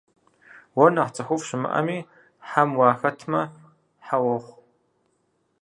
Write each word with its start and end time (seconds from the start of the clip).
Уэр 0.77 0.91
нэхъ 0.93 1.11
цӏыхуфӏ 1.15 1.45
щымыӏэми- 1.47 1.99
хьэм 2.47 2.69
уахэтмэ, 2.79 3.41
хьэ 4.05 4.17
уохъу. 4.23 4.57